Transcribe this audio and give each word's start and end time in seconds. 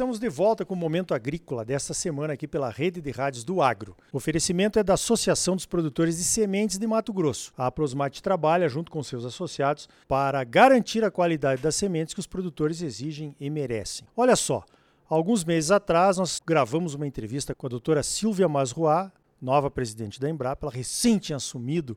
estamos 0.00 0.18
de 0.18 0.30
volta 0.30 0.64
com 0.64 0.72
o 0.72 0.76
Momento 0.78 1.12
Agrícola 1.12 1.62
desta 1.62 1.92
semana 1.92 2.32
aqui 2.32 2.48
pela 2.48 2.70
Rede 2.70 3.02
de 3.02 3.10
Rádios 3.10 3.44
do 3.44 3.60
Agro. 3.60 3.94
O 4.10 4.16
oferecimento 4.16 4.78
é 4.78 4.82
da 4.82 4.94
Associação 4.94 5.54
dos 5.54 5.66
Produtores 5.66 6.16
de 6.16 6.24
Sementes 6.24 6.78
de 6.78 6.86
Mato 6.86 7.12
Grosso. 7.12 7.52
A 7.54 7.70
Prosmate 7.70 8.22
trabalha 8.22 8.66
junto 8.66 8.90
com 8.90 9.02
seus 9.02 9.26
associados 9.26 9.90
para 10.08 10.42
garantir 10.42 11.04
a 11.04 11.10
qualidade 11.10 11.60
das 11.60 11.76
sementes 11.76 12.14
que 12.14 12.20
os 12.20 12.26
produtores 12.26 12.80
exigem 12.80 13.36
e 13.38 13.50
merecem. 13.50 14.08
Olha 14.16 14.36
só, 14.36 14.64
alguns 15.06 15.44
meses 15.44 15.70
atrás 15.70 16.16
nós 16.16 16.40
gravamos 16.42 16.94
uma 16.94 17.06
entrevista 17.06 17.54
com 17.54 17.66
a 17.66 17.68
doutora 17.68 18.02
Silvia 18.02 18.48
Masruá, 18.48 19.12
nova 19.38 19.70
presidente 19.70 20.18
da 20.18 20.30
Embrapa, 20.30 20.64
ela 20.64 20.72
recém 20.72 21.18
tinha 21.18 21.36
assumido 21.36 21.94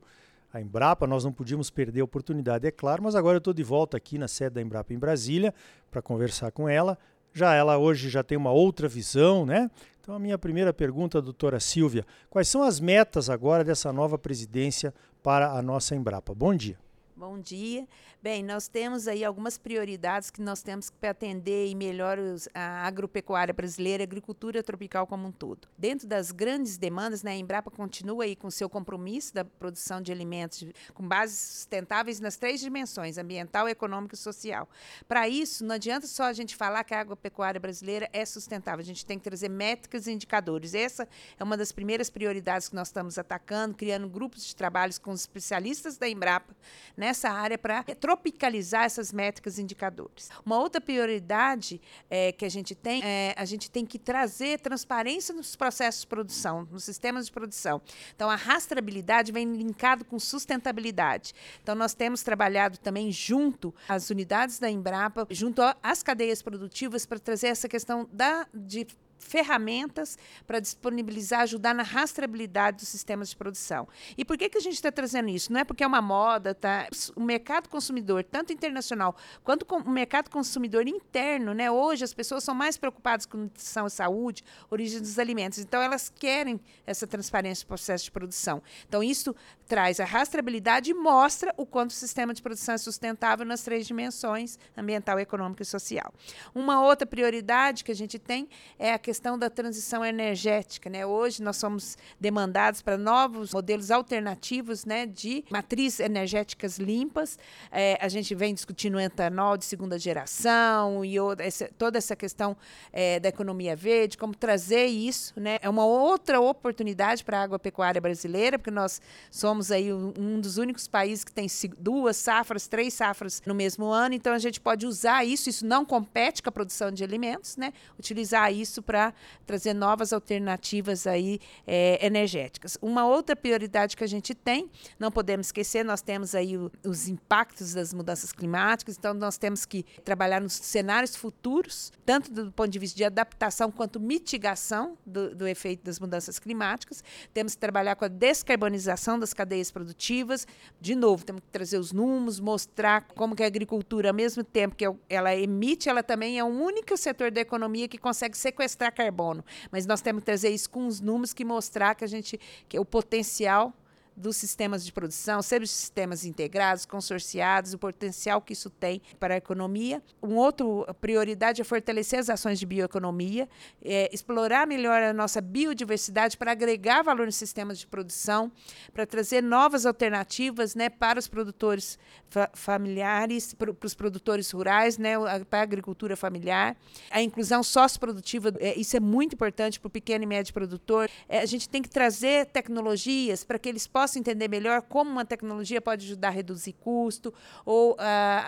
a 0.54 0.60
Embrapa, 0.60 1.08
nós 1.08 1.24
não 1.24 1.32
podíamos 1.32 1.70
perder 1.70 2.02
a 2.02 2.04
oportunidade, 2.04 2.68
é 2.68 2.72
claro, 2.72 3.02
mas 3.02 3.16
agora 3.16 3.38
eu 3.38 3.40
estou 3.40 3.54
de 3.54 3.64
volta 3.64 3.96
aqui 3.96 4.20
na 4.20 4.28
sede 4.28 4.56
da 4.56 4.62
Embrapa 4.62 4.94
em 4.94 5.00
Brasília 5.00 5.54
para 5.90 6.02
conversar 6.02 6.52
com 6.52 6.68
ela. 6.68 6.98
Já 7.34 7.54
ela 7.56 7.78
hoje 7.78 8.10
já 8.10 8.24
tem 8.24 8.38
uma 8.38 8.52
outra 8.52 8.88
visão, 8.88 9.46
né? 9.46 9.70
Então 10.00 10.14
a 10.14 10.20
minha 10.20 10.38
primeira 10.38 10.74
pergunta, 10.74 11.22
doutora 11.22 11.60
Silvia, 11.60 12.06
quais 12.30 12.48
são 12.48 12.62
as 12.62 12.80
metas 12.80 13.30
agora 13.30 13.64
dessa 13.64 13.92
nova 13.92 14.18
presidência 14.18 14.94
para 15.24 15.52
a 15.52 15.62
nossa 15.62 15.96
Embrapa? 15.96 16.34
Bom 16.36 16.54
dia. 16.54 16.78
Bom 17.16 17.38
dia. 17.38 17.88
Bem, 18.24 18.42
nós 18.42 18.68
temos 18.68 19.08
aí 19.08 19.24
algumas 19.24 19.56
prioridades 19.56 20.32
que 20.32 20.42
nós 20.42 20.64
temos 20.64 20.90
que 20.90 21.06
atender 21.06 21.68
e 21.68 21.76
melhor 21.76 22.18
a 22.56 22.88
agropecuária 22.88 23.54
brasileira, 23.54 24.02
a 24.02 24.06
agricultura 24.06 24.64
tropical 24.64 25.06
como 25.06 25.28
um 25.28 25.32
todo. 25.32 25.68
Dentro 25.78 26.08
das 26.08 26.32
grandes 26.32 26.76
demandas, 26.76 27.22
né, 27.22 27.34
a 27.34 27.36
Embrapa 27.36 27.70
continua 27.70 28.24
aí 28.24 28.36
com 28.36 28.50
seu 28.50 28.68
compromisso 28.68 29.32
da 29.32 29.46
produção 29.46 30.02
de 30.02 30.12
alimentos 30.12 30.66
com 30.96 31.08
bases 31.08 31.38
sustentáveis 31.38 32.20
nas 32.20 32.36
três 32.36 32.60
dimensões, 32.60 33.20
ambiental, 33.20 33.70
econômica 33.70 34.16
e 34.16 34.18
social. 34.18 34.68
Para 35.08 35.30
isso, 35.30 35.64
não 35.64 35.76
adianta 35.76 36.08
só 36.08 36.24
a 36.24 36.34
gente 36.34 36.56
falar 36.56 36.84
que 36.84 36.96
a 36.96 37.00
agropecuária 37.00 37.60
brasileira 37.60 38.10
é 38.12 38.26
sustentável, 38.26 38.82
a 38.82 38.86
gente 38.86 39.06
tem 39.06 39.20
que 39.20 39.24
trazer 39.24 39.50
métricas 39.50 40.08
e 40.08 40.12
indicadores. 40.12 40.74
Essa 40.74 41.08
é 41.38 41.44
uma 41.44 41.58
das 41.58 41.72
primeiras 41.72 42.10
prioridades 42.10 42.70
que 42.70 42.76
nós 42.76 42.88
estamos 42.88 43.20
atacando, 43.20 43.76
criando 43.76 44.10
grupos 44.10 44.44
de 44.46 44.56
trabalhos 44.56 44.98
com 44.98 45.12
os 45.12 45.22
especialistas 45.22 45.96
da 45.96 46.10
Embrapa 46.10 46.56
nessa 47.04 47.30
área 47.30 47.58
para 47.58 47.84
tropicalizar 47.84 48.86
essas 48.86 49.12
métricas 49.12 49.58
e 49.58 49.62
indicadores. 49.62 50.30
Uma 50.46 50.58
outra 50.58 50.80
prioridade 50.80 51.82
é, 52.10 52.32
que 52.32 52.46
a 52.46 52.50
gente 52.50 52.74
tem 52.74 53.04
é 53.04 53.34
a 53.36 53.44
gente 53.44 53.70
tem 53.70 53.86
que 53.86 54.00
trazer 54.00 54.58
transparência 54.60 55.36
nos 55.36 55.54
processos 55.54 56.02
de 56.02 56.08
produção, 56.08 56.66
nos 56.72 56.86
sistemas 56.86 57.26
de 57.26 57.32
produção. 57.34 57.82
Então, 58.16 58.30
a 58.30 58.36
rastreabilidade 58.36 59.34
vem 59.34 59.52
linkado 59.52 60.06
com 60.06 60.18
sustentabilidade. 60.18 61.34
Então, 61.62 61.76
nós 61.76 61.94
temos 61.94 62.24
trabalhado 62.24 62.78
também 62.78 63.12
junto 63.12 63.76
às 63.90 64.10
unidades 64.10 64.58
da 64.58 64.70
Embrapa, 64.70 65.28
junto 65.30 65.62
às 65.84 66.02
cadeias 66.02 66.42
produtivas, 66.42 67.06
para 67.06 67.20
trazer 67.20 67.48
essa 67.48 67.68
questão 67.68 68.08
da, 68.14 68.48
de 68.54 68.88
ferramentas 69.24 70.18
para 70.46 70.60
disponibilizar, 70.60 71.42
ajudar 71.42 71.74
na 71.74 71.84
rastreabilidade 71.84 72.78
dos 72.78 72.88
sistemas 72.88 73.30
de 73.30 73.36
produção. 73.36 73.88
E 74.18 74.24
por 74.24 74.38
que, 74.38 74.50
que 74.50 74.58
a 74.58 74.62
gente 74.62 74.76
está 74.76 74.92
trazendo 74.92 75.30
isso? 75.30 75.52
Não 75.52 75.60
é 75.60 75.64
porque 75.64 75.84
é 75.84 75.88
uma 75.88 76.02
moda, 76.02 76.54
tá? 76.54 76.88
O 77.16 77.22
mercado 77.22 77.70
consumidor, 77.70 78.24
tanto 78.24 78.54
internacional 78.54 79.16
quanto 79.44 79.66
o 79.70 79.90
mercado 79.90 80.30
consumidor 80.30 80.88
interno, 80.88 81.54
né? 81.54 81.72
Hoje 81.72 82.04
as 82.04 82.14
pessoas 82.14 82.44
são 82.44 82.54
mais 82.54 82.78
preocupadas 82.78 83.26
com 83.26 83.38
nutrição 83.38 83.88
e 83.88 83.90
saúde, 83.90 84.44
origem 84.70 85.00
dos 85.00 85.18
alimentos. 85.18 85.60
Então 85.60 85.82
elas 85.82 86.10
querem 86.10 86.60
essa 86.86 87.08
transparência 87.08 87.64
no 87.64 87.68
processo 87.68 88.06
de 88.06 88.12
produção. 88.12 88.62
Então 88.88 89.02
isso 89.02 89.36
traz 89.74 90.00
a 90.00 90.06
rastreabilidade 90.06 90.92
e 90.92 90.94
mostra 90.94 91.52
o 91.58 91.66
quanto 91.66 91.90
o 91.90 91.94
sistema 91.94 92.32
de 92.32 92.44
produção 92.44 92.76
é 92.76 92.78
sustentável 92.78 93.44
nas 93.44 93.64
três 93.64 93.88
dimensões, 93.88 94.60
ambiental, 94.78 95.20
econômica 95.20 95.64
e 95.64 95.66
social. 95.66 96.14
Uma 96.54 96.84
outra 96.84 97.08
prioridade 97.08 97.84
que 97.84 97.92
a 97.92 97.96
gente 97.96 98.20
tem 98.20 98.48
é 98.78 98.94
a 98.94 99.00
questão 99.00 99.36
da 99.36 99.50
transição 99.50 100.06
energética. 100.06 100.92
Né? 100.92 101.04
Hoje 101.08 101.42
nós 101.42 101.58
somos 101.58 101.98
demandados 102.20 102.84
para 102.84 103.00
novos 103.00 103.52
modelos 103.52 103.90
alternativos 103.90 104.86
né, 104.86 105.08
de 105.08 105.44
matrizes 105.50 106.02
energéticas 106.02 106.78
limpas. 106.78 107.40
É, 107.72 107.98
a 108.00 108.08
gente 108.10 108.36
vem 108.36 108.54
discutindo 108.54 108.98
o 108.98 109.00
etanol 109.00 109.58
de 109.58 109.66
segunda 109.66 109.98
geração 109.98 111.04
e 111.04 111.20
outra, 111.20 111.48
essa, 111.48 111.68
toda 111.80 111.98
essa 111.98 112.16
questão 112.16 112.56
é, 112.92 113.20
da 113.20 113.30
economia 113.30 113.76
verde, 113.76 114.20
como 114.20 114.36
trazer 114.36 114.86
isso. 114.86 115.34
Né? 115.36 115.58
É 115.64 115.68
uma 115.68 115.84
outra 115.84 116.40
oportunidade 116.40 117.24
para 117.24 117.40
a 117.40 117.42
agropecuária 117.42 118.00
brasileira, 118.00 118.60
porque 118.60 118.70
nós 118.70 119.02
somos 119.32 119.63
aí 119.72 119.92
um, 119.94 120.40
dos 120.40 120.58
únicos 120.58 120.88
países 120.88 121.24
que 121.24 121.32
tem 121.32 121.48
duas 121.78 122.18
safras, 122.18 122.68
três 122.68 122.94
safras 122.94 123.42
no 123.46 123.54
mesmo 123.54 123.88
ano, 123.88 124.16
então 124.16 124.34
a 124.34 124.40
gente 124.40 124.60
pode 124.60 124.86
usar 124.86 125.24
isso, 125.24 125.50
isso 125.50 125.66
não 125.66 125.86
compete 125.86 126.42
com 126.42 126.50
a 126.50 126.52
produção 126.52 126.92
de 126.92 127.04
alimentos, 127.04 127.58
né? 127.58 127.74
utilizar 127.98 128.54
isso 128.54 128.82
para 128.82 129.14
trazer 129.46 129.74
novas 129.74 130.14
alternativas 130.14 131.08
aí 131.08 131.40
é, 131.66 132.06
energéticas. 132.06 132.78
Uma 132.82 133.06
outra 133.06 133.36
prioridade 133.36 133.96
que 133.96 134.04
a 134.04 134.08
gente 134.08 134.34
tem, 134.34 134.70
não 135.00 135.12
podemos 135.12 135.48
esquecer, 135.48 135.84
nós 135.84 136.02
temos 136.02 136.36
aí 136.36 136.58
o, 136.58 136.72
os 136.86 137.08
impactos 137.08 137.74
das 137.74 137.94
mudanças 137.94 138.32
climáticas, 138.32 138.98
então 138.98 139.14
nós 139.14 139.38
temos 139.38 139.66
que 139.66 139.84
trabalhar 140.04 140.42
nos 140.42 140.54
cenários 140.54 141.16
futuros, 141.16 141.92
tanto 142.06 142.32
do 142.32 142.52
ponto 142.52 142.70
de 142.70 142.80
vista 142.80 142.98
de 142.98 143.04
adaptação 143.04 143.72
quanto 143.72 144.00
mitigação 144.00 144.98
do, 145.06 145.36
do 145.36 145.48
efeito 145.48 145.84
das 145.84 146.00
mudanças 146.00 146.40
climáticas. 146.40 147.04
Temos 147.34 147.54
que 147.54 147.60
trabalhar 147.60 147.96
com 147.96 148.06
a 148.06 148.08
descarbonização 148.08 149.20
das 149.20 149.34
cadeias 149.44 149.70
produtivas. 149.70 150.48
De 150.80 150.96
novo, 150.96 151.26
temos 151.26 151.42
que 151.42 151.50
trazer 151.50 151.78
os 151.78 151.92
números, 151.92 152.40
mostrar 152.40 153.02
como 153.16 153.36
que 153.36 153.44
a 153.44 153.48
agricultura, 153.48 154.10
ao 154.10 154.16
mesmo 154.16 154.44
tempo 154.44 154.76
que 154.76 154.86
ela 155.10 155.36
emite, 155.36 155.90
ela 155.90 156.02
também 156.02 156.40
é 156.40 156.44
o 156.44 156.48
único 156.48 156.96
setor 156.96 157.30
da 157.30 157.42
economia 157.42 157.88
que 157.88 157.98
consegue 157.98 158.38
sequestrar 158.38 158.94
carbono. 158.94 159.44
Mas 159.72 159.86
nós 159.86 160.02
temos 160.02 160.22
que 160.22 160.26
trazer 160.26 160.50
isso 160.50 160.70
com 160.70 160.88
os 160.88 161.02
números 161.02 161.34
que 161.34 161.44
mostrar 161.44 161.94
que 161.96 162.04
a 162.04 162.08
gente 162.08 162.40
que 162.68 162.80
o 162.80 162.86
potencial 162.86 163.74
dos 164.16 164.38
sistemas 164.38 164.86
de 164.86 164.92
produção, 164.92 165.40
os 165.40 165.46
sistemas 165.46 166.26
integrados, 166.26 166.86
consorciados, 166.86 167.74
o 167.74 167.78
potencial 167.78 168.42
que 168.42 168.54
isso 168.54 168.70
tem 168.70 169.02
para 169.20 169.34
a 169.34 169.38
economia. 169.38 170.02
Uma 170.22 170.42
outra 170.42 170.66
prioridade 171.00 171.62
é 171.62 171.64
fortalecer 171.64 172.20
as 172.20 172.30
ações 172.30 172.60
de 172.60 172.66
bioeconomia, 172.66 173.50
é, 173.84 174.10
explorar 174.14 174.68
melhor 174.68 175.02
a 175.02 175.14
nossa 175.14 175.42
biodiversidade 175.42 176.38
para 176.38 176.52
agregar 176.52 177.02
valor 177.02 177.26
nos 177.26 177.36
sistemas 177.36 177.80
de 177.80 177.88
produção, 177.88 178.52
para 178.94 179.06
trazer 179.06 179.42
novas 179.42 179.86
alternativas 179.86 180.76
né, 180.76 180.90
para 180.90 181.20
os 181.20 181.28
produtores 181.28 181.98
fa 182.30 182.50
familiares, 182.54 183.54
para, 183.54 183.74
para 183.74 183.88
os 183.88 183.94
produtores 183.94 184.50
rurais, 184.52 184.98
né, 184.98 185.14
para 185.50 185.60
a 185.60 185.64
agricultura 185.64 186.16
familiar. 186.16 186.76
A 187.10 187.22
inclusão 187.22 187.64
socioprodutiva, 187.64 188.54
é, 188.60 188.80
isso 188.80 188.96
é 188.96 189.00
muito 189.00 189.34
importante 189.34 189.80
para 189.80 189.88
o 189.88 189.92
pequeno 189.92 190.24
e 190.24 190.28
médio 190.28 190.54
produtor. 190.54 191.10
É, 191.28 191.40
a 191.40 191.46
gente 191.46 191.68
tem 191.68 191.82
que 191.82 191.90
trazer 191.90 192.48
tecnologias 192.48 193.44
para 193.44 193.58
que 193.58 193.70
eles 193.70 193.88
possam 193.88 194.03
possa 194.04 194.20
entender 194.20 194.50
melhor 194.50 194.82
como 194.82 195.10
uma 195.10 195.24
tecnologia 195.24 195.80
pode 195.80 196.06
ajudar 196.08 196.28
a 196.28 196.32
reduzir 196.32 196.74
custo, 196.74 197.34
ou 197.66 197.94
uh, 197.94 197.98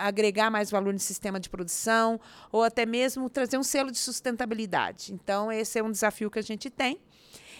agregar 0.00 0.50
mais 0.50 0.70
valor 0.70 0.92
no 0.92 0.98
sistema 0.98 1.40
de 1.40 1.48
produção, 1.48 2.20
ou 2.52 2.62
até 2.62 2.84
mesmo 2.84 3.30
trazer 3.30 3.56
um 3.56 3.62
selo 3.62 3.90
de 3.90 3.96
sustentabilidade. 3.96 5.14
Então, 5.14 5.50
esse 5.50 5.78
é 5.78 5.82
um 5.82 5.90
desafio 5.90 6.30
que 6.30 6.38
a 6.38 6.42
gente 6.42 6.68
tem. 6.68 7.00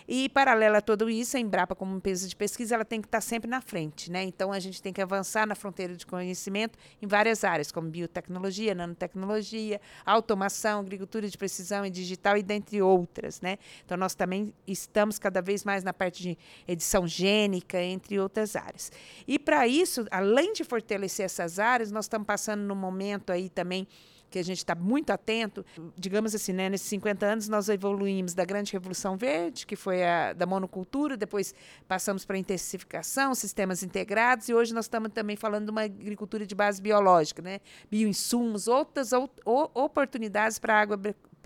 E, 0.08 0.28
paralelo 0.28 0.76
a 0.76 0.80
tudo 0.80 1.10
isso, 1.10 1.36
a 1.36 1.40
Embrapa, 1.40 1.74
como 1.74 1.96
empresa 1.96 2.28
de 2.28 2.36
pesquisa, 2.36 2.74
ela 2.74 2.84
tem 2.84 3.00
que 3.00 3.08
estar 3.08 3.20
sempre 3.20 3.50
na 3.50 3.60
frente. 3.60 4.10
Né? 4.10 4.22
Então, 4.22 4.52
a 4.52 4.60
gente 4.60 4.80
tem 4.80 4.92
que 4.92 5.00
avançar 5.00 5.46
na 5.46 5.54
fronteira 5.54 5.96
de 5.96 6.06
conhecimento 6.06 6.78
em 7.02 7.06
várias 7.06 7.44
áreas, 7.44 7.72
como 7.72 7.88
biotecnologia, 7.88 8.74
nanotecnologia, 8.74 9.80
automação, 10.04 10.80
agricultura 10.80 11.28
de 11.28 11.36
precisão 11.36 11.84
e 11.84 11.90
digital, 11.90 12.36
e 12.36 12.42
dentre 12.42 12.80
outras. 12.80 13.40
Né? 13.40 13.58
Então, 13.84 13.96
nós 13.96 14.14
também 14.14 14.52
estamos 14.66 15.18
cada 15.18 15.42
vez 15.42 15.64
mais 15.64 15.82
na 15.82 15.92
parte 15.92 16.22
de 16.22 16.38
edição 16.68 17.06
gênica, 17.06 17.82
entre 17.82 18.18
outras 18.18 18.54
áreas. 18.54 18.92
E, 19.26 19.38
para 19.38 19.66
isso, 19.66 20.06
além 20.10 20.52
de 20.52 20.64
fortalecer 20.64 21.26
essas 21.26 21.58
áreas, 21.58 21.90
nós 21.90 22.04
estamos 22.04 22.26
passando 22.26 22.62
no 22.62 22.76
momento 22.76 23.30
aí 23.30 23.48
também 23.48 23.88
que 24.30 24.38
a 24.38 24.44
gente 24.44 24.58
está 24.58 24.74
muito 24.74 25.10
atento. 25.10 25.64
Digamos 25.96 26.34
assim, 26.34 26.52
né, 26.52 26.68
nesses 26.68 26.88
50 26.88 27.26
anos 27.26 27.48
nós 27.48 27.68
evoluímos 27.68 28.34
da 28.34 28.44
grande 28.44 28.72
revolução 28.72 29.16
verde, 29.16 29.66
que 29.66 29.76
foi 29.76 30.04
a 30.04 30.32
da 30.32 30.46
monocultura, 30.46 31.16
depois 31.16 31.54
passamos 31.86 32.24
para 32.24 32.36
a 32.36 32.38
intensificação, 32.38 33.34
sistemas 33.34 33.82
integrados, 33.82 34.48
e 34.48 34.54
hoje 34.54 34.74
nós 34.74 34.86
estamos 34.86 35.10
também 35.12 35.36
falando 35.36 35.66
de 35.66 35.70
uma 35.70 35.82
agricultura 35.82 36.46
de 36.46 36.54
base 36.54 36.80
biológica, 36.80 37.42
né? 37.42 37.60
bioinsumos, 37.90 38.68
outras 38.68 39.12
ou, 39.12 39.30
oportunidades 39.74 40.58
para 40.58 40.74
a 40.74 40.80
água 40.80 40.96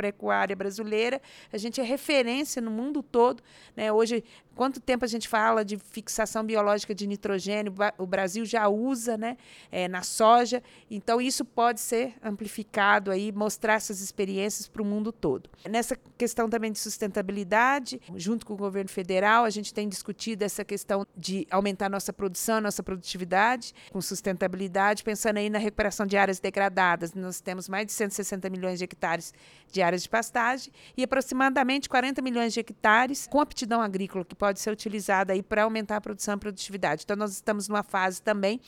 agropecuária 0.00 0.56
brasileira. 0.56 1.20
A 1.52 1.58
gente 1.58 1.80
é 1.80 1.84
referência 1.84 2.62
no 2.62 2.70
mundo 2.70 3.02
todo. 3.02 3.42
Né? 3.76 3.92
Hoje, 3.92 4.24
quanto 4.60 4.78
tempo 4.78 5.06
a 5.06 5.08
gente 5.08 5.26
fala 5.26 5.64
de 5.64 5.78
fixação 5.78 6.44
biológica 6.44 6.94
de 6.94 7.06
nitrogênio, 7.06 7.72
o 7.96 8.04
Brasil 8.04 8.44
já 8.44 8.68
usa 8.68 9.16
né, 9.16 9.38
é, 9.72 9.88
na 9.88 10.02
soja, 10.02 10.62
então 10.90 11.18
isso 11.18 11.46
pode 11.46 11.80
ser 11.80 12.12
amplificado 12.22 13.10
aí, 13.10 13.32
mostrar 13.32 13.76
essas 13.76 14.02
experiências 14.02 14.68
para 14.68 14.82
o 14.82 14.84
mundo 14.84 15.12
todo. 15.12 15.48
Nessa 15.66 15.96
questão 16.18 16.46
também 16.46 16.70
de 16.70 16.78
sustentabilidade, 16.78 18.02
junto 18.16 18.44
com 18.44 18.52
o 18.52 18.56
governo 18.58 18.90
federal, 18.90 19.44
a 19.44 19.50
gente 19.50 19.72
tem 19.72 19.88
discutido 19.88 20.44
essa 20.44 20.62
questão 20.62 21.06
de 21.16 21.46
aumentar 21.50 21.88
nossa 21.88 22.12
produção, 22.12 22.60
nossa 22.60 22.82
produtividade, 22.82 23.72
com 23.90 24.02
sustentabilidade, 24.02 25.02
pensando 25.02 25.38
aí 25.38 25.48
na 25.48 25.58
recuperação 25.58 26.04
de 26.04 26.18
áreas 26.18 26.38
degradadas. 26.38 27.14
Nós 27.14 27.40
temos 27.40 27.66
mais 27.66 27.86
de 27.86 27.92
160 27.92 28.50
milhões 28.50 28.78
de 28.78 28.84
hectares 28.84 29.32
de 29.72 29.80
áreas 29.80 30.02
de 30.02 30.08
pastagem 30.10 30.70
e 30.96 31.02
aproximadamente 31.02 31.88
40 31.88 32.20
milhões 32.20 32.52
de 32.52 32.60
hectares 32.60 33.26
com 33.26 33.40
aptidão 33.40 33.80
agrícola, 33.80 34.22
que 34.22 34.34
pode 34.34 34.49
ser 34.58 34.72
utilizada 34.72 35.32
aí 35.32 35.42
para 35.42 35.62
aumentar 35.62 35.98
a 35.98 36.00
produção 36.00 36.34
e 36.34 36.36
a 36.36 36.38
produtividade. 36.38 37.02
Então, 37.04 37.16
nós 37.16 37.32
estamos 37.32 37.68
numa 37.68 37.84
fase 37.84 38.20
também 38.20 38.60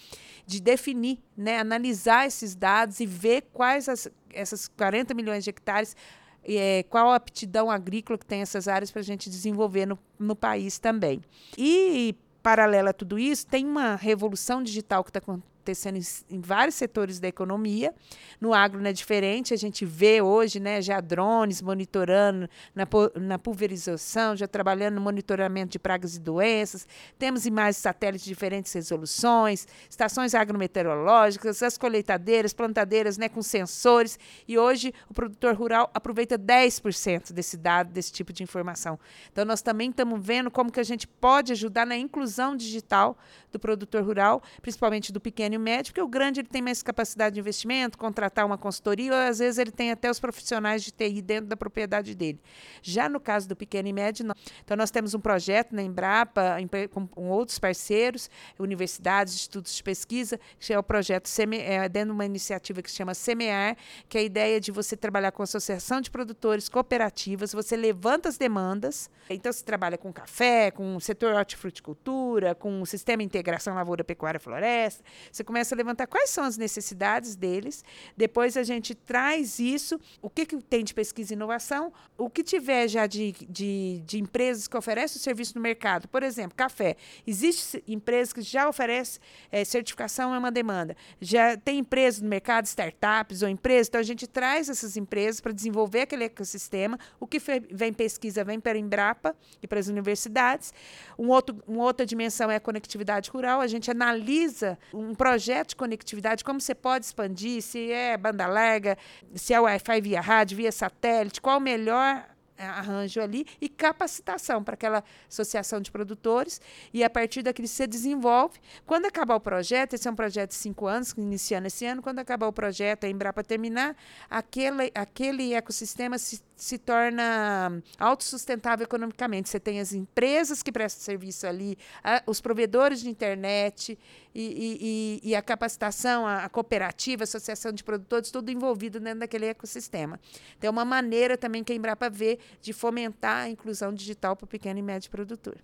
de 0.46 0.60
definir, 0.60 1.18
né, 1.36 1.58
analisar 1.58 2.26
esses 2.26 2.54
dados 2.54 3.00
e 3.00 3.06
ver 3.06 3.48
quais 3.52 3.88
as, 3.88 4.08
essas 4.32 4.68
40 4.68 5.14
milhões 5.14 5.42
de 5.42 5.50
hectares 5.50 5.96
é, 6.44 6.84
qual 6.84 7.10
a 7.10 7.16
aptidão 7.16 7.70
agrícola 7.70 8.18
que 8.18 8.26
tem 8.26 8.42
essas 8.42 8.68
áreas 8.68 8.90
para 8.90 9.00
a 9.00 9.04
gente 9.04 9.30
desenvolver 9.30 9.86
no, 9.86 9.98
no 10.18 10.34
país 10.34 10.78
também. 10.78 11.20
E, 11.56 12.14
paralela 12.42 12.90
a 12.90 12.92
tudo 12.92 13.18
isso, 13.18 13.46
tem 13.46 13.64
uma 13.64 13.94
revolução 13.94 14.62
digital 14.62 15.04
que 15.04 15.10
está 15.10 15.20
acontecendo 15.62 15.96
em, 15.96 16.36
em, 16.36 16.40
vários 16.40 16.74
setores 16.74 17.20
da 17.20 17.28
economia. 17.28 17.94
No 18.40 18.52
agro 18.52 18.80
não 18.80 18.90
é 18.90 18.92
diferente, 18.92 19.54
a 19.54 19.56
gente 19.56 19.84
vê 19.84 20.20
hoje 20.20 20.58
né, 20.58 20.82
já 20.82 21.00
drones 21.00 21.62
monitorando 21.62 22.48
na, 22.74 22.86
na 23.14 23.38
pulverização, 23.38 24.36
já 24.36 24.48
trabalhando 24.48 24.96
no 24.96 25.00
monitoramento 25.00 25.72
de 25.72 25.78
pragas 25.78 26.16
e 26.16 26.20
doenças. 26.20 26.86
Temos 27.18 27.46
imagens 27.46 27.76
satélites 27.76 28.24
de 28.24 28.30
diferentes 28.30 28.72
resoluções, 28.72 29.66
estações 29.88 30.34
agrometeorológicas, 30.34 31.62
as 31.62 31.78
colheitadeiras, 31.78 32.52
plantadeiras 32.52 33.16
né, 33.16 33.28
com 33.28 33.40
sensores. 33.40 34.18
E 34.48 34.58
hoje 34.58 34.92
o 35.08 35.14
produtor 35.14 35.54
rural 35.54 35.90
aproveita 35.94 36.36
10% 36.36 37.32
desse 37.32 37.56
dado, 37.56 37.92
desse 37.92 38.12
tipo 38.12 38.32
de 38.32 38.42
informação. 38.42 38.98
Então, 39.30 39.44
nós 39.44 39.62
também 39.62 39.90
estamos 39.90 40.20
vendo 40.24 40.50
como 40.50 40.72
que 40.72 40.80
a 40.80 40.84
gente 40.84 41.06
pode 41.06 41.52
ajudar 41.52 41.86
na 41.86 41.96
inclusão 41.96 42.56
digital 42.56 43.16
do 43.52 43.58
produtor 43.58 44.02
rural, 44.02 44.42
principalmente 44.60 45.12
do 45.12 45.20
pequeno 45.20 45.51
médio, 45.58 45.92
porque 45.92 46.00
o 46.00 46.08
grande 46.08 46.40
ele 46.40 46.48
tem 46.48 46.62
mais 46.62 46.82
capacidade 46.82 47.34
de 47.34 47.40
investimento, 47.40 47.98
contratar 47.98 48.44
uma 48.44 48.58
consultoria, 48.58 49.12
ou 49.12 49.18
às 49.18 49.38
vezes 49.38 49.58
ele 49.58 49.70
tem 49.70 49.90
até 49.90 50.10
os 50.10 50.20
profissionais 50.20 50.82
de 50.82 50.90
TI 50.90 51.22
dentro 51.22 51.46
da 51.46 51.56
propriedade 51.56 52.14
dele. 52.14 52.40
Já 52.82 53.08
no 53.08 53.20
caso 53.20 53.48
do 53.48 53.56
pequeno 53.56 53.88
e 53.88 53.92
médio, 53.92 54.24
não. 54.24 54.34
Então 54.64 54.76
nós 54.76 54.90
temos 54.90 55.14
um 55.14 55.20
projeto 55.20 55.74
na 55.74 55.82
Embrapa, 55.82 56.56
com, 56.90 57.06
com 57.06 57.28
outros 57.28 57.58
parceiros, 57.58 58.30
universidades, 58.58 59.34
institutos 59.34 59.74
de 59.74 59.82
pesquisa, 59.82 60.38
que 60.58 60.72
é 60.72 60.78
o 60.78 60.82
projeto 60.82 61.28
Seme, 61.28 61.58
é, 61.58 61.88
dentro 61.88 62.08
de 62.08 62.14
uma 62.14 62.24
iniciativa 62.24 62.82
que 62.82 62.90
se 62.90 62.96
chama 62.96 63.14
Semear, 63.14 63.76
que 64.08 64.18
é 64.18 64.20
a 64.20 64.24
ideia 64.24 64.60
de 64.60 64.70
você 64.70 64.96
trabalhar 64.96 65.32
com 65.32 65.42
associação 65.42 66.00
de 66.00 66.10
produtores, 66.10 66.68
cooperativas, 66.68 67.52
você 67.52 67.76
levanta 67.76 68.28
as 68.28 68.36
demandas, 68.36 69.10
então 69.28 69.52
você 69.52 69.64
trabalha 69.64 69.98
com 69.98 70.12
café, 70.12 70.70
com 70.70 70.98
setor 71.00 71.34
hortifruticultura, 71.34 72.54
com 72.54 72.84
sistema 72.84 73.18
de 73.18 73.24
integração 73.24 73.74
lavoura, 73.74 74.04
pecuária, 74.04 74.38
floresta, 74.38 75.02
você 75.42 75.44
começa 75.44 75.74
a 75.74 75.76
levantar 75.76 76.06
quais 76.06 76.30
são 76.30 76.44
as 76.44 76.56
necessidades 76.56 77.34
deles, 77.34 77.84
depois 78.16 78.56
a 78.56 78.62
gente 78.62 78.94
traz 78.94 79.58
isso, 79.58 80.00
o 80.20 80.30
que, 80.30 80.46
que 80.46 80.56
tem 80.62 80.84
de 80.84 80.94
pesquisa 80.94 81.32
e 81.32 81.36
inovação, 81.36 81.92
o 82.16 82.30
que 82.30 82.42
tiver 82.42 82.88
já 82.88 83.06
de, 83.06 83.32
de, 83.48 84.02
de 84.06 84.20
empresas 84.20 84.68
que 84.68 84.76
oferecem 84.76 85.18
o 85.18 85.20
serviço 85.20 85.56
no 85.56 85.60
mercado. 85.60 86.08
Por 86.08 86.22
exemplo, 86.22 86.56
café. 86.56 86.96
Existem 87.26 87.82
empresas 87.88 88.32
que 88.32 88.40
já 88.40 88.68
oferecem 88.68 89.20
é, 89.50 89.64
certificação 89.64 90.34
é 90.34 90.38
uma 90.38 90.50
demanda. 90.50 90.96
Já 91.20 91.56
tem 91.56 91.78
empresas 91.78 92.20
no 92.20 92.28
mercado, 92.28 92.66
startups 92.66 93.42
ou 93.42 93.48
empresas, 93.48 93.88
então 93.88 94.00
a 94.00 94.04
gente 94.04 94.26
traz 94.26 94.68
essas 94.68 94.96
empresas 94.96 95.40
para 95.40 95.52
desenvolver 95.52 96.02
aquele 96.02 96.24
ecossistema. 96.24 96.98
O 97.18 97.26
que 97.26 97.38
vem 97.70 97.92
pesquisa 97.92 98.44
vem 98.44 98.60
para 98.60 98.72
a 98.72 98.80
Embrapa 98.80 99.34
e 99.60 99.66
para 99.66 99.80
as 99.80 99.88
universidades. 99.88 100.72
Um 101.18 101.28
outro, 101.28 101.60
uma 101.66 101.82
outra 101.82 102.06
dimensão 102.06 102.50
é 102.50 102.56
a 102.56 102.60
conectividade 102.60 103.30
rural. 103.30 103.60
A 103.60 103.66
gente 103.66 103.90
analisa 103.90 104.78
um 104.92 105.14
projeto 105.14 105.31
projeto 105.32 105.68
de 105.70 105.76
conectividade, 105.76 106.44
como 106.44 106.60
você 106.60 106.74
pode 106.74 107.06
expandir, 107.06 107.62
se 107.62 107.90
é 107.90 108.18
banda 108.18 108.46
larga, 108.46 108.98
se 109.34 109.54
é 109.54 109.60
Wi-Fi 109.60 110.00
via 110.02 110.20
rádio, 110.20 110.58
via 110.58 110.70
satélite, 110.70 111.40
qual 111.40 111.56
o 111.56 111.60
melhor 111.60 112.22
é, 112.54 112.66
arranjo 112.66 113.18
ali 113.18 113.46
e 113.58 113.66
capacitação 113.66 114.62
para 114.62 114.74
aquela 114.74 115.02
associação 115.26 115.80
de 115.80 115.90
produtores 115.90 116.60
e 116.92 117.02
a 117.02 117.08
partir 117.08 117.42
daquilo 117.42 117.66
você 117.66 117.86
desenvolve. 117.86 118.60
Quando 118.84 119.06
acabar 119.06 119.36
o 119.36 119.40
projeto, 119.40 119.94
esse 119.94 120.06
é 120.06 120.10
um 120.10 120.14
projeto 120.14 120.50
de 120.50 120.56
cinco 120.56 120.86
anos, 120.86 121.12
iniciando 121.16 121.66
esse 121.66 121.86
ano, 121.86 122.02
quando 122.02 122.18
acabar 122.18 122.46
o 122.46 122.52
projeto, 122.52 123.04
a 123.04 123.08
Embrapa 123.08 123.42
terminar, 123.42 123.96
aquele, 124.28 124.92
aquele 124.94 125.54
ecossistema 125.54 126.18
se, 126.18 126.42
se 126.62 126.78
torna 126.78 127.82
autossustentável 127.98 128.84
economicamente. 128.84 129.48
Você 129.48 129.58
tem 129.58 129.80
as 129.80 129.92
empresas 129.92 130.62
que 130.62 130.70
prestam 130.70 131.02
serviço 131.02 131.44
ali, 131.44 131.76
a, 132.04 132.22
os 132.24 132.40
provedores 132.40 133.00
de 133.00 133.10
internet 133.10 133.98
e, 134.32 135.20
e, 135.22 135.30
e 135.30 135.34
a 135.34 135.42
capacitação, 135.42 136.24
a, 136.24 136.44
a, 136.44 136.48
cooperativa, 136.48 137.24
a 137.24 137.24
associação 137.24 137.72
de 137.72 137.82
produtores, 137.82 138.30
tudo 138.30 138.48
envolvido 138.48 139.00
dentro 139.00 139.18
daquele 139.18 139.46
ecossistema. 139.46 140.20
Então, 140.56 140.68
é 140.68 140.70
uma 140.70 140.84
maneira 140.84 141.36
também 141.36 141.64
que 141.64 141.72
a 141.72 141.74
Embrapa 141.74 142.08
vê 142.08 142.38
de 142.60 142.72
fomentar 142.72 143.46
a 143.46 143.48
inclusão 143.48 143.92
digital 143.92 144.36
para 144.36 144.44
o 144.44 144.48
pequeno 144.48 144.78
e 144.78 144.82
médio 144.82 145.10
produtor. 145.10 145.56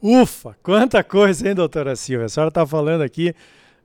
Ufa, 0.00 0.56
quanta 0.62 1.04
coisa, 1.04 1.46
hein, 1.46 1.54
doutora 1.54 1.94
Silvia? 1.94 2.24
A 2.24 2.28
senhora 2.30 2.48
está 2.48 2.66
falando 2.66 3.02
aqui, 3.02 3.34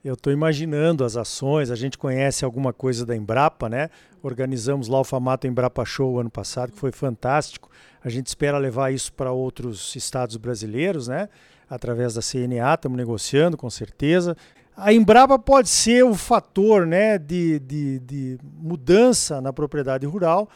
eu 0.06 0.14
estou 0.14 0.32
imaginando 0.32 1.04
as 1.04 1.18
ações, 1.18 1.72
a 1.72 1.76
gente 1.76 1.98
conhece 1.98 2.46
alguma 2.46 2.72
coisa 2.72 3.04
da 3.04 3.16
Embrapa, 3.16 3.68
né? 3.68 3.90
Organizamos 4.22 4.88
lá 4.88 5.00
o 5.00 5.04
Famato 5.04 5.48
Embrapa 5.48 5.84
Show 5.84 6.20
ano 6.20 6.30
passado, 6.30 6.72
que 6.72 6.78
foi 6.78 6.92
fantástico. 6.92 7.72
A 8.04 8.10
gente 8.10 8.28
espera 8.28 8.60
levar 8.60 8.94
isso 8.94 9.12
para 9.12 9.32
outros 9.32 9.96
estados 9.96 10.38
brasileiros, 10.38 11.08
né? 11.08 11.28
Através 11.68 12.14
da 12.14 12.22
CNA, 12.22 12.76
estamos 12.76 12.96
negociando 12.96 13.58
com 13.58 13.68
certeza. 13.68 14.38
A 14.78 14.94
Embrapa 14.94 15.40
pode 15.40 15.70
ser 15.70 16.06
o 16.06 16.14
fator 16.14 16.86
né, 16.86 17.18
de, 17.18 17.58
de, 17.58 18.00
de 18.00 18.38
mudança 18.60 19.42
na 19.42 19.52
propriedade 19.52 20.06
rural 20.06 20.48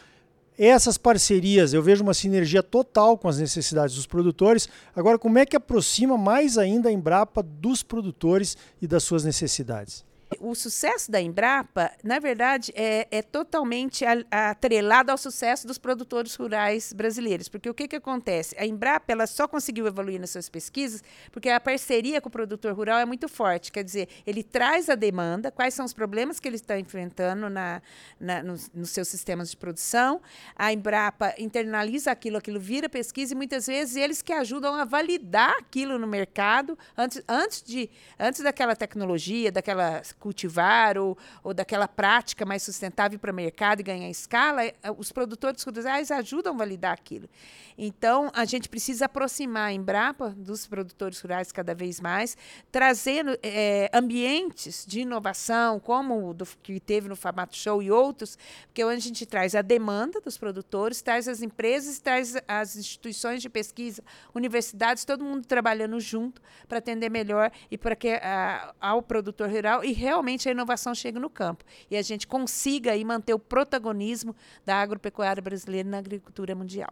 essas 0.66 0.98
parcerias, 0.98 1.72
eu 1.72 1.82
vejo 1.82 2.02
uma 2.02 2.12
sinergia 2.12 2.62
total 2.62 3.16
com 3.16 3.28
as 3.28 3.38
necessidades 3.38 3.96
dos 3.96 4.06
produtores. 4.06 4.68
Agora, 4.94 5.18
como 5.18 5.38
é 5.38 5.46
que 5.46 5.56
aproxima 5.56 6.18
mais 6.18 6.58
ainda 6.58 6.88
a 6.88 6.92
Embrapa 6.92 7.42
dos 7.42 7.82
produtores 7.82 8.56
e 8.80 8.86
das 8.86 9.02
suas 9.02 9.24
necessidades? 9.24 10.04
O 10.38 10.54
sucesso 10.54 11.10
da 11.10 11.20
Embrapa, 11.20 11.90
na 12.04 12.18
verdade, 12.18 12.72
é, 12.76 13.08
é 13.10 13.22
totalmente 13.22 14.04
atrelado 14.30 15.10
ao 15.10 15.18
sucesso 15.18 15.66
dos 15.66 15.78
produtores 15.78 16.34
rurais 16.36 16.92
brasileiros. 16.92 17.48
Porque 17.48 17.68
o 17.68 17.74
que, 17.74 17.88
que 17.88 17.96
acontece? 17.96 18.54
A 18.58 18.64
Embrapa 18.64 19.12
ela 19.12 19.26
só 19.26 19.48
conseguiu 19.48 19.86
evoluir 19.86 20.20
nas 20.20 20.30
suas 20.30 20.48
pesquisas 20.48 21.02
porque 21.32 21.48
a 21.48 21.58
parceria 21.58 22.20
com 22.20 22.28
o 22.28 22.32
produtor 22.32 22.74
rural 22.74 22.98
é 22.98 23.04
muito 23.04 23.28
forte. 23.28 23.72
Quer 23.72 23.82
dizer, 23.82 24.08
ele 24.26 24.42
traz 24.42 24.88
a 24.88 24.94
demanda, 24.94 25.50
quais 25.50 25.74
são 25.74 25.84
os 25.84 25.92
problemas 25.92 26.38
que 26.38 26.46
ele 26.46 26.56
está 26.56 26.78
enfrentando 26.78 27.50
na, 27.50 27.82
na 28.18 28.42
nos, 28.42 28.70
nos, 28.72 28.90
seus 28.90 29.08
sistemas 29.08 29.50
de 29.50 29.56
produção. 29.56 30.20
A 30.54 30.72
Embrapa 30.72 31.34
internaliza 31.38 32.10
aquilo, 32.10 32.36
aquilo 32.36 32.60
vira 32.60 32.88
pesquisa 32.88 33.34
e 33.34 33.36
muitas 33.36 33.66
vezes 33.66 33.96
eles 33.96 34.22
que 34.22 34.32
ajudam 34.32 34.74
a 34.74 34.84
validar 34.84 35.56
aquilo 35.58 35.98
no 35.98 36.06
mercado 36.06 36.78
antes, 36.96 37.22
antes, 37.28 37.62
de, 37.62 37.90
antes 38.18 38.42
daquela 38.42 38.76
tecnologia, 38.76 39.50
daquela 39.50 40.02
cultivar 40.20 40.98
ou, 40.98 41.18
ou 41.42 41.52
daquela 41.52 41.88
prática 41.88 42.44
mais 42.44 42.62
sustentável 42.62 43.18
para 43.18 43.32
o 43.32 43.34
mercado 43.34 43.80
e 43.80 43.82
ganhar 43.82 44.08
escala, 44.08 44.64
é, 44.64 44.74
os 44.96 45.10
produtores 45.10 45.62
rurais 45.64 46.10
ajudam 46.10 46.54
a 46.54 46.58
validar 46.58 46.92
aquilo. 46.92 47.28
Então, 47.76 48.30
a 48.34 48.44
gente 48.44 48.68
precisa 48.68 49.06
aproximar 49.06 49.68
a 49.68 49.72
Embrapa 49.72 50.30
dos 50.36 50.66
produtores 50.66 51.18
rurais 51.20 51.50
cada 51.50 51.74
vez 51.74 51.98
mais, 51.98 52.36
trazendo 52.70 53.36
é, 53.42 53.90
ambientes 53.92 54.84
de 54.86 55.00
inovação, 55.00 55.80
como 55.80 56.28
o 56.28 56.34
do, 56.34 56.46
que 56.62 56.78
teve 56.78 57.08
no 57.08 57.16
Famato 57.16 57.56
Show 57.56 57.82
e 57.82 57.90
outros, 57.90 58.36
porque 58.66 58.84
onde 58.84 58.96
a 58.96 59.00
gente 59.00 59.24
traz 59.24 59.54
a 59.54 59.62
demanda 59.62 60.20
dos 60.20 60.36
produtores, 60.36 61.00
traz 61.00 61.26
as 61.26 61.40
empresas, 61.40 61.98
traz 61.98 62.36
as 62.46 62.76
instituições 62.76 63.40
de 63.40 63.48
pesquisa, 63.48 64.02
universidades, 64.34 65.04
todo 65.04 65.24
mundo 65.24 65.46
trabalhando 65.46 65.98
junto 65.98 66.42
para 66.68 66.78
atender 66.78 67.08
melhor 67.08 67.50
e 67.70 67.78
para 67.78 67.96
que 67.96 68.10
a, 68.10 68.74
ao 68.78 69.02
produtor 69.02 69.48
rural 69.48 69.82
e 69.82 69.92
realmente 70.10 70.48
a 70.48 70.52
inovação 70.52 70.92
chegue 70.92 71.20
no 71.20 71.30
campo 71.30 71.64
e 71.88 71.96
a 71.96 72.02
gente 72.02 72.26
consiga 72.26 72.92
aí 72.92 73.04
manter 73.04 73.32
o 73.32 73.38
protagonismo 73.38 74.34
da 74.66 74.74
agropecuária 74.76 75.40
brasileira 75.40 75.88
na 75.88 75.98
agricultura 75.98 76.52
mundial. 76.54 76.90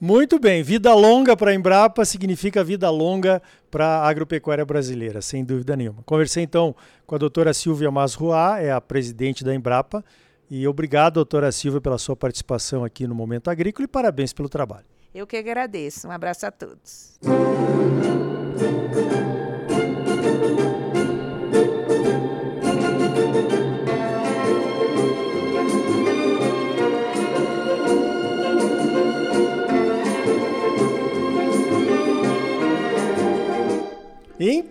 Muito 0.00 0.38
bem, 0.38 0.62
vida 0.62 0.92
longa 0.94 1.36
para 1.36 1.50
a 1.50 1.54
Embrapa 1.54 2.04
significa 2.04 2.64
vida 2.64 2.90
longa 2.90 3.40
para 3.70 3.86
a 3.86 4.08
agropecuária 4.08 4.64
brasileira, 4.64 5.20
sem 5.20 5.44
dúvida 5.44 5.76
nenhuma. 5.76 6.02
Conversei 6.04 6.42
então 6.42 6.74
com 7.06 7.14
a 7.14 7.18
doutora 7.18 7.52
Silvia 7.54 7.90
Masruá, 7.90 8.58
é 8.58 8.72
a 8.72 8.80
presidente 8.80 9.44
da 9.44 9.54
Embrapa, 9.54 10.02
e 10.50 10.66
obrigado, 10.66 11.14
doutora 11.14 11.52
Silvia, 11.52 11.80
pela 11.80 11.98
sua 11.98 12.16
participação 12.16 12.82
aqui 12.82 13.06
no 13.06 13.14
Momento 13.14 13.48
Agrícola 13.48 13.84
e 13.84 13.88
parabéns 13.88 14.32
pelo 14.32 14.48
trabalho. 14.48 14.86
Eu 15.14 15.26
que 15.26 15.36
agradeço. 15.36 16.08
Um 16.08 16.10
abraço 16.10 16.46
a 16.46 16.50
todos. 16.50 17.18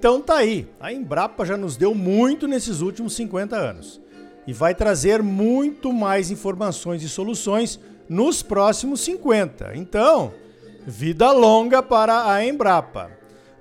Então 0.01 0.19
tá 0.19 0.37
aí. 0.37 0.67
A 0.79 0.91
Embrapa 0.91 1.45
já 1.45 1.55
nos 1.55 1.77
deu 1.77 1.93
muito 1.93 2.47
nesses 2.47 2.81
últimos 2.81 3.13
50 3.13 3.55
anos 3.55 4.01
e 4.47 4.51
vai 4.51 4.73
trazer 4.73 5.21
muito 5.21 5.93
mais 5.93 6.31
informações 6.31 7.03
e 7.03 7.07
soluções 7.07 7.79
nos 8.09 8.41
próximos 8.41 9.01
50. 9.01 9.73
Então, 9.75 10.33
vida 10.87 11.31
longa 11.31 11.83
para 11.83 12.33
a 12.33 12.43
Embrapa. 12.43 13.11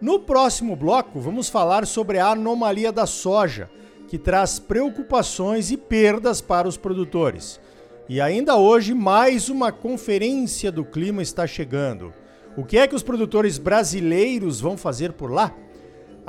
No 0.01 0.19
próximo 0.19 0.75
bloco, 0.75 1.21
vamos 1.21 1.51
falar 1.51 1.87
sobre 1.87 2.19
a 2.19 2.29
anomalia 2.29 2.91
da 2.91 3.05
soja, 3.05 3.69
que 4.09 4.17
traz 4.17 4.59
preocupações 4.59 5.71
e 5.71 5.77
perdas 5.77 6.41
para 6.41 6.67
os 6.67 6.79
produtores. 6.79 7.61
E 8.09 8.19
ainda 8.19 8.57
hoje, 8.57 8.95
mais 8.95 9.51
uma 9.51 9.71
conferência 9.71 10.73
do 10.73 10.87
clima 10.87 11.21
está 11.21 11.47
chegando. 11.47 12.15
O 12.57 12.65
que 12.65 12.79
é 12.79 12.89
que 12.89 12.95
os 12.95 13.03
produtores 13.03 13.59
brasileiros 13.59 14.59
vão 14.59 14.79
fazer 14.79 15.13
por 15.13 15.31
lá? 15.31 15.55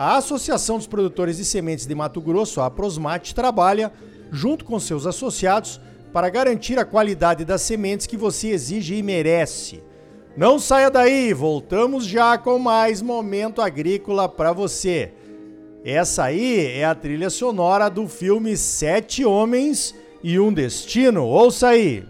A 0.03 0.17
Associação 0.17 0.77
dos 0.77 0.87
Produtores 0.87 1.37
de 1.37 1.45
Sementes 1.45 1.85
de 1.85 1.93
Mato 1.93 2.19
Grosso, 2.19 2.59
a 2.59 2.71
Prosmate, 2.71 3.35
trabalha 3.35 3.93
junto 4.31 4.65
com 4.65 4.79
seus 4.79 5.05
associados 5.05 5.79
para 6.11 6.27
garantir 6.27 6.79
a 6.79 6.85
qualidade 6.85 7.45
das 7.45 7.61
sementes 7.61 8.07
que 8.07 8.17
você 8.17 8.47
exige 8.47 8.95
e 8.95 9.03
merece. 9.03 9.83
Não 10.35 10.57
saia 10.57 10.89
daí, 10.89 11.31
voltamos 11.35 12.03
já 12.03 12.35
com 12.35 12.57
mais 12.57 12.99
momento 12.99 13.61
agrícola 13.61 14.27
para 14.27 14.51
você. 14.51 15.13
Essa 15.85 16.23
aí 16.23 16.65
é 16.65 16.83
a 16.83 16.95
trilha 16.95 17.29
sonora 17.29 17.87
do 17.87 18.07
filme 18.07 18.57
Sete 18.57 19.23
Homens 19.23 19.93
e 20.23 20.39
um 20.39 20.51
Destino. 20.51 21.27
Ouça 21.27 21.67
aí. 21.67 22.03